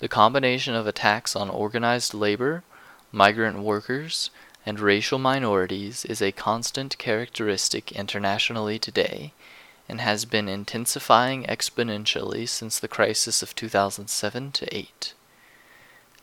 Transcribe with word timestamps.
the 0.00 0.08
combination 0.08 0.74
of 0.74 0.88
attacks 0.88 1.36
on 1.36 1.48
organized 1.48 2.12
labor, 2.12 2.64
migrant 3.12 3.60
workers, 3.60 4.30
and 4.66 4.80
racial 4.80 5.20
minorities 5.20 6.04
is 6.04 6.20
a 6.20 6.32
constant 6.32 6.98
characteristic 6.98 7.92
internationally 7.92 8.80
today 8.80 9.32
and 9.88 10.00
has 10.00 10.24
been 10.24 10.48
intensifying 10.48 11.44
exponentially 11.44 12.48
since 12.48 12.78
the 12.78 12.88
crisis 12.88 13.42
of 13.42 13.54
2007 13.54 14.52
to 14.52 14.76
8. 14.76 15.14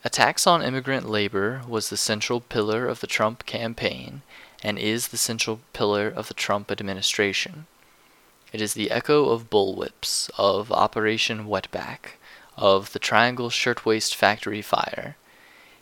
Attacks 0.04 0.46
on 0.46 0.62
immigrant 0.62 1.10
labor 1.10 1.64
was 1.68 1.90
the 1.90 1.98
central 1.98 2.40
pillar 2.40 2.86
of 2.86 3.00
the 3.00 3.08
Trump 3.08 3.46
campaign 3.48 4.22
and 4.64 4.78
is 4.78 5.08
the 5.08 5.18
central 5.18 5.62
pillar 5.74 6.08
of 6.08 6.28
the 6.28 6.34
Trump 6.36 6.72
administration. 6.72 7.66
It 8.54 8.62
is 8.62 8.76
the 8.76 8.92
echo 8.92 9.30
of 9.30 9.50
bullwhips, 9.50 10.30
of 10.38 10.72
Operation 10.72 11.46
Wetback, 11.48 12.18
of 12.56 12.94
the 12.94 13.00
Triangle 13.00 13.50
Shirtwaist 13.50 14.16
Factory 14.16 14.62
fire. 14.62 15.18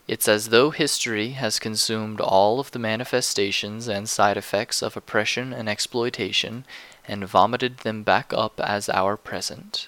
It's 0.06 0.28
as 0.28 0.50
though 0.50 0.72
history 0.72 1.30
has 1.30 1.60
consumed 1.60 2.20
all 2.20 2.60
of 2.60 2.72
the 2.72 2.80
manifestations 2.80 3.88
and 3.88 4.10
side 4.10 4.36
effects 4.36 4.82
of 4.82 4.98
oppression 4.98 5.54
and 5.54 5.70
exploitation 5.70 6.66
and 7.08 7.26
vomited 7.26 7.80
them 7.80 8.04
back 8.04 8.34
up 8.34 8.60
as 8.60 8.90
our 8.90 9.16
present. 9.16 9.88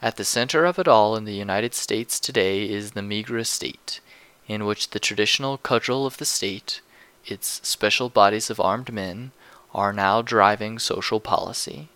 At 0.00 0.18
the 0.18 0.24
center 0.24 0.64
of 0.64 0.78
it 0.78 0.86
all 0.86 1.16
in 1.16 1.24
the 1.24 1.34
United 1.34 1.74
States 1.74 2.20
today 2.20 2.70
is 2.70 2.92
the 2.92 3.02
meager 3.02 3.42
state, 3.42 3.98
in 4.46 4.64
which 4.64 4.90
the 4.90 5.00
traditional 5.00 5.58
cudgel 5.58 6.06
of 6.06 6.18
the 6.18 6.24
state, 6.24 6.80
its 7.26 7.60
special 7.66 8.08
bodies 8.08 8.50
of 8.50 8.60
armed 8.60 8.92
men, 8.92 9.32
are 9.74 9.92
now 9.92 10.22
driving 10.22 10.78
social 10.78 11.18
policy. 11.18 11.88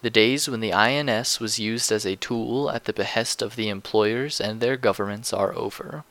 The 0.00 0.08
days 0.08 0.48
when 0.48 0.60
the 0.60 0.72
INS 0.72 1.40
was 1.40 1.58
used 1.58 1.92
as 1.92 2.06
a 2.06 2.16
tool 2.16 2.70
at 2.70 2.84
the 2.84 2.94
behest 2.94 3.42
of 3.42 3.54
the 3.54 3.68
employers 3.68 4.40
and 4.40 4.60
their 4.60 4.78
governments 4.78 5.34
are 5.34 5.54
over, 5.54 6.04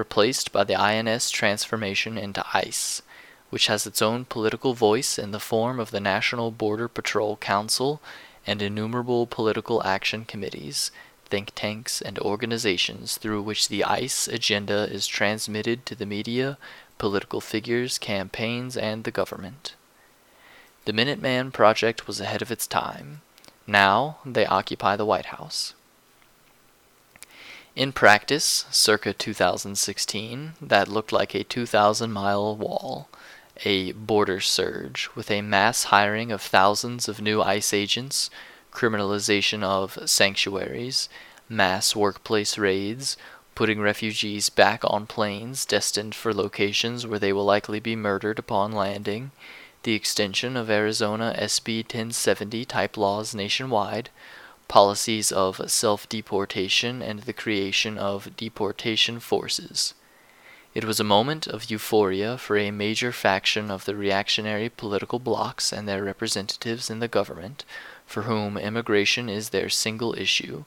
replaced 0.00 0.50
by 0.50 0.64
the 0.64 0.74
INS 0.74 1.30
transformation 1.30 2.16
into 2.16 2.42
ICE, 2.54 3.02
which 3.50 3.66
has 3.66 3.86
its 3.86 4.00
own 4.00 4.24
political 4.24 4.72
voice 4.72 5.18
in 5.18 5.30
the 5.30 5.38
form 5.38 5.78
of 5.78 5.90
the 5.90 6.00
National 6.00 6.50
Border 6.50 6.88
Patrol 6.88 7.36
Council 7.36 8.00
and 8.46 8.62
innumerable 8.62 9.26
political 9.26 9.82
action 9.84 10.24
committees, 10.24 10.90
think 11.26 11.52
tanks, 11.54 12.00
and 12.00 12.18
organizations 12.18 13.18
through 13.18 13.42
which 13.42 13.68
the 13.68 13.84
ICE 13.84 14.26
agenda 14.28 14.88
is 14.90 15.06
transmitted 15.06 15.84
to 15.84 15.94
the 15.94 16.06
media, 16.06 16.56
political 16.96 17.42
figures, 17.42 17.98
campaigns, 17.98 18.78
and 18.78 19.04
the 19.04 19.10
government. 19.10 19.74
The 20.86 20.94
Minuteman 20.94 21.52
Project 21.52 22.06
was 22.06 22.20
ahead 22.20 22.40
of 22.40 22.50
its 22.50 22.66
time. 22.66 23.20
Now 23.66 24.16
they 24.24 24.46
occupy 24.46 24.96
the 24.96 25.04
White 25.04 25.26
House. 25.26 25.74
In 27.80 27.92
practice, 27.92 28.66
circa 28.70 29.14
2016, 29.14 30.52
that 30.60 30.86
looked 30.86 31.12
like 31.12 31.34
a 31.34 31.44
2,000 31.44 32.12
mile 32.12 32.54
wall 32.54 33.08
a 33.64 33.92
border 33.92 34.38
surge 34.38 35.08
with 35.14 35.30
a 35.30 35.40
mass 35.40 35.84
hiring 35.84 36.30
of 36.30 36.42
thousands 36.42 37.08
of 37.08 37.22
new 37.22 37.40
ICE 37.40 37.72
agents, 37.72 38.28
criminalization 38.70 39.62
of 39.62 39.98
sanctuaries, 40.04 41.08
mass 41.48 41.96
workplace 41.96 42.58
raids, 42.58 43.16
putting 43.54 43.80
refugees 43.80 44.50
back 44.50 44.82
on 44.84 45.06
planes 45.06 45.64
destined 45.64 46.14
for 46.14 46.34
locations 46.34 47.06
where 47.06 47.18
they 47.18 47.32
will 47.32 47.46
likely 47.46 47.80
be 47.80 47.96
murdered 47.96 48.38
upon 48.38 48.72
landing, 48.72 49.30
the 49.84 49.94
extension 49.94 50.54
of 50.54 50.68
Arizona 50.68 51.34
SB 51.38 51.78
1070 51.84 52.66
type 52.66 52.98
laws 52.98 53.34
nationwide, 53.34 54.10
policies 54.70 55.32
of 55.32 55.68
self 55.68 56.08
deportation, 56.08 57.02
and 57.02 57.18
the 57.22 57.32
creation 57.32 57.98
of 57.98 58.36
deportation 58.36 59.18
forces. 59.18 59.94
It 60.74 60.84
was 60.84 61.00
a 61.00 61.14
moment 61.18 61.48
of 61.48 61.72
euphoria 61.72 62.38
for 62.38 62.56
a 62.56 62.70
major 62.70 63.10
faction 63.10 63.68
of 63.68 63.84
the 63.84 63.96
reactionary 63.96 64.68
political 64.68 65.18
blocs 65.18 65.72
and 65.72 65.88
their 65.88 66.04
representatives 66.04 66.88
in 66.88 67.00
the 67.00 67.08
government, 67.08 67.64
for 68.06 68.22
whom 68.22 68.56
immigration 68.56 69.28
is 69.28 69.50
their 69.50 69.68
single 69.68 70.16
issue. 70.16 70.66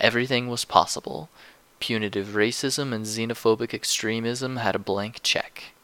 Everything 0.00 0.48
was 0.48 0.64
possible. 0.64 1.28
Punitive 1.78 2.34
racism 2.34 2.92
and 2.92 3.06
xenophobic 3.06 3.72
extremism 3.72 4.56
had 4.56 4.74
a 4.74 4.80
blank 4.80 5.20
check. 5.22 5.74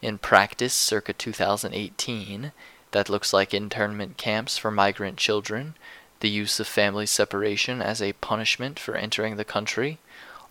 In 0.00 0.18
practice, 0.18 0.72
circa 0.72 1.14
2018, 1.14 2.52
that 2.92 3.08
looks 3.08 3.32
like 3.32 3.52
internment 3.52 4.16
camps 4.16 4.56
for 4.56 4.70
migrant 4.70 5.16
children, 5.16 5.74
the 6.20 6.28
use 6.28 6.60
of 6.60 6.66
family 6.66 7.06
separation 7.06 7.82
as 7.82 8.00
a 8.00 8.12
punishment 8.14 8.78
for 8.78 8.94
entering 8.94 9.36
the 9.36 9.44
country, 9.44 9.98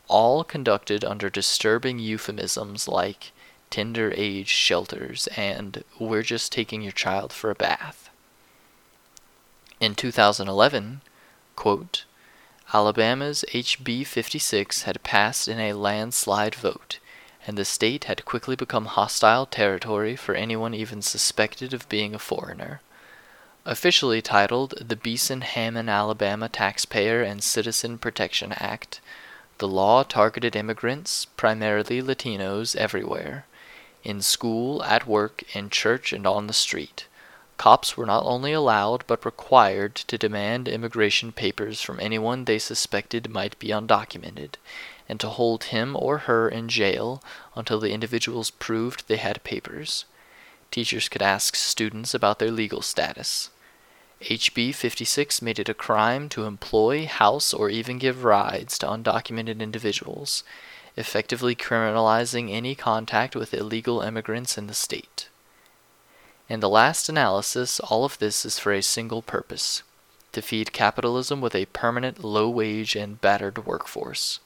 all 0.07 0.43
conducted 0.43 1.05
under 1.05 1.29
disturbing 1.29 1.99
euphemisms 1.99 2.87
like 2.87 3.31
tender 3.69 4.11
age 4.15 4.47
shelters 4.47 5.27
and 5.37 5.83
we're 5.99 6.23
just 6.23 6.51
taking 6.51 6.81
your 6.81 6.91
child 6.91 7.31
for 7.31 7.51
a 7.51 7.55
bath. 7.55 8.09
In 9.79 9.95
2011, 9.95 11.01
quote, 11.55 12.05
Alabama's 12.73 13.45
HB 13.51 14.05
56 14.05 14.83
had 14.83 15.01
passed 15.03 15.47
in 15.47 15.59
a 15.59 15.73
landslide 15.73 16.53
vote, 16.53 16.99
and 17.47 17.57
the 17.57 17.65
state 17.65 18.03
had 18.03 18.25
quickly 18.25 18.55
become 18.55 18.85
hostile 18.85 19.45
territory 19.45 20.15
for 20.15 20.35
anyone 20.35 20.73
even 20.73 21.01
suspected 21.01 21.73
of 21.73 21.89
being 21.89 22.13
a 22.13 22.19
foreigner. 22.19 22.81
Officially 23.65 24.21
titled 24.21 24.73
the 24.79 24.95
Beason 24.95 25.41
Hammon 25.41 25.89
Alabama 25.89 26.47
Taxpayer 26.47 27.21
and 27.21 27.43
Citizen 27.43 27.97
Protection 27.97 28.53
Act, 28.53 29.01
the 29.57 29.67
law 29.67 30.03
targeted 30.03 30.55
immigrants, 30.55 31.25
primarily 31.25 32.01
Latinos, 32.01 32.75
everywhere 32.77 33.45
in 34.03 34.21
school, 34.21 34.81
at 34.83 35.05
work, 35.05 35.43
in 35.53 35.69
church, 35.69 36.13
and 36.13 36.25
on 36.25 36.47
the 36.47 36.53
street. 36.53 37.05
Cops 37.57 37.97
were 37.97 38.05
not 38.05 38.23
only 38.25 38.53
allowed 38.53 39.03
but 39.07 39.25
required 39.25 39.93
to 39.93 40.17
demand 40.17 40.69
immigration 40.69 41.33
papers 41.33 41.81
from 41.81 41.99
anyone 41.99 42.45
they 42.45 42.59
suspected 42.59 43.29
might 43.29 43.59
be 43.59 43.67
undocumented, 43.67 44.53
and 45.09 45.19
to 45.19 45.27
hold 45.27 45.65
him 45.65 45.97
or 45.97 46.19
her 46.19 46.47
in 46.47 46.69
jail 46.69 47.21
until 47.55 47.81
the 47.81 47.91
individuals 47.91 48.49
proved 48.51 49.07
they 49.07 49.17
had 49.17 49.43
papers. 49.43 50.05
Teachers 50.71 51.09
could 51.09 51.21
ask 51.21 51.55
students 51.55 52.13
about 52.13 52.39
their 52.39 52.51
legal 52.51 52.81
status. 52.81 53.49
HB 54.21 54.75
56 54.75 55.41
made 55.41 55.59
it 55.59 55.69
a 55.69 55.73
crime 55.73 56.29
to 56.29 56.43
employ, 56.43 57.05
house, 57.05 57.53
or 57.53 57.69
even 57.69 57.97
give 57.97 58.23
rides 58.23 58.77
to 58.79 58.87
undocumented 58.87 59.61
individuals, 59.61 60.43
effectively 60.97 61.55
criminalizing 61.55 62.51
any 62.51 62.75
contact 62.75 63.35
with 63.35 63.53
illegal 63.53 64.01
immigrants 64.01 64.57
in 64.57 64.67
the 64.67 64.73
state. 64.73 65.29
In 66.49 66.59
the 66.59 66.69
last 66.69 67.07
analysis, 67.07 67.79
all 67.79 68.03
of 68.03 68.19
this 68.19 68.43
is 68.43 68.59
for 68.59 68.73
a 68.73 68.81
single 68.81 69.21
purpose 69.21 69.83
to 70.31 70.41
feed 70.41 70.73
capitalism 70.73 71.41
with 71.41 71.55
a 71.55 71.65
permanent 71.67 72.23
low 72.23 72.49
wage 72.49 72.95
and 72.95 73.21
battered 73.21 73.65
workforce. 73.65 74.39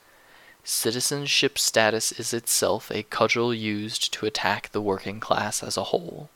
Citizenship 0.65 1.59
status 1.59 2.13
is 2.13 2.33
itself 2.33 2.89
a 2.89 3.03
cudgel 3.03 3.53
used 3.53 4.13
to 4.13 4.25
attack 4.25 4.71
the 4.71 4.81
working 4.81 5.19
class 5.19 5.61
as 5.61 5.75
a 5.75 5.85
whole. 5.85 6.29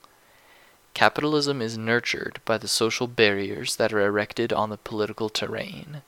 Capitalism 0.93 1.61
is 1.61 1.77
nurtured 1.77 2.41
by 2.43 2.57
the 2.57 2.67
social 2.67 3.07
barriers 3.07 3.77
that 3.77 3.93
are 3.93 4.01
erected 4.01 4.51
on 4.51 4.69
the 4.69 4.77
political 4.77 5.29
terrain. 5.29 6.01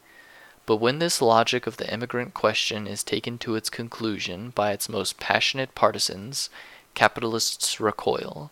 But 0.66 0.78
when 0.78 1.00
this 1.00 1.22
logic 1.22 1.66
of 1.66 1.78
the 1.78 1.92
immigrant 1.94 2.34
question 2.34 2.88
is 2.88 3.04
taken 3.06 3.38
to 3.38 3.56
its 3.56 3.70
conclusion 3.70 4.50
by 4.50 4.74
its 4.74 4.90
most 4.90 5.18
passionate 5.18 5.74
partisans, 5.74 6.50
capitalists 6.96 7.80
recoil. 7.80 8.52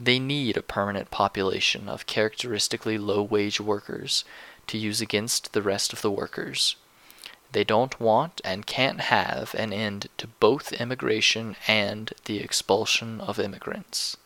They 0.00 0.18
need 0.18 0.56
a 0.56 0.62
permanent 0.62 1.12
population 1.12 1.88
of 1.88 2.06
characteristically 2.06 2.98
low 2.98 3.22
wage 3.22 3.60
workers 3.60 4.24
to 4.66 4.76
use 4.76 5.00
against 5.00 5.52
the 5.52 5.62
rest 5.62 5.92
of 5.92 6.02
the 6.02 6.10
workers. 6.10 6.74
They 7.52 7.64
don't 7.64 7.98
want 8.00 8.40
and 8.44 8.66
can't 8.66 9.00
have 9.00 9.54
an 9.54 9.72
end 9.72 10.08
to 10.18 10.26
both 10.26 10.72
immigration 10.72 11.56
and 11.66 12.12
the 12.24 12.40
expulsion 12.40 13.20
of 13.20 13.38
immigrants. 13.38 14.16